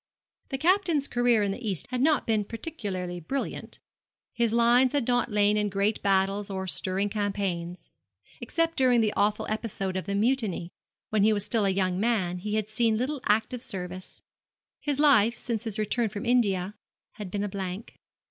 The 0.49 0.57
Captain's 0.57 1.07
career 1.07 1.43
in 1.43 1.51
the 1.51 1.63
East 1.63 1.85
had 1.91 2.01
not 2.01 2.25
been 2.25 2.43
particularly 2.43 3.19
brilliant. 3.19 3.77
His 4.33 4.51
lines 4.51 4.93
had 4.93 5.07
not 5.07 5.29
lain 5.29 5.57
in 5.57 5.69
great 5.69 6.01
battles 6.01 6.49
or 6.49 6.65
stirring 6.65 7.07
campaigns. 7.07 7.91
Except 8.39 8.75
during 8.75 9.01
the 9.01 9.13
awful 9.13 9.45
episode 9.47 9.95
of 9.95 10.05
the 10.07 10.15
Mutiny, 10.15 10.71
when 11.11 11.21
he 11.21 11.33
was 11.33 11.45
still 11.45 11.65
a 11.65 11.69
young 11.69 11.99
man, 11.99 12.39
he 12.39 12.55
had 12.55 12.67
seen 12.67 12.97
little 12.97 13.19
active 13.25 13.61
service. 13.61 14.23
His 14.79 14.97
life, 14.97 15.37
since 15.37 15.65
his 15.65 15.77
return 15.77 16.09
from 16.09 16.25
India, 16.25 16.73
had 17.17 17.29
been 17.29 17.43
a 17.43 17.47
blank. 17.49 17.99